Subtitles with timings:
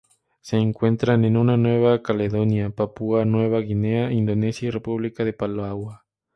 [0.41, 5.91] Se encuentran en Nueva Caledonia, Papúa Nueva Guinea, Indonesia y República de Palau.